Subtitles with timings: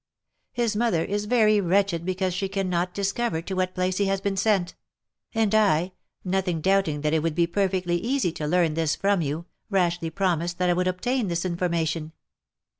[0.51, 4.35] His mother is very "wretched because she cannot discover to what place he has been
[4.35, 4.73] sent;
[5.35, 5.91] and I,
[6.25, 10.57] nothing doubting that it would be perfectly easy to learn this from you, rashly promised
[10.57, 12.13] that I would obtain this information.